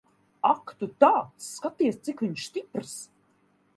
[0.51, 1.49] Ak tu tāds.
[1.57, 2.95] Skaties, cik viņš stiprs.